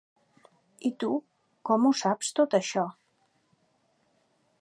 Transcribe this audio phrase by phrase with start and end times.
[0.87, 1.09] I tu
[1.69, 2.87] com ho saps, tot això?